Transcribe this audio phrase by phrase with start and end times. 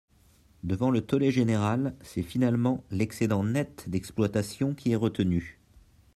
[0.63, 5.59] Devant le tollé général, c’est finalement l’excédent net d’exploitation qui est retenu.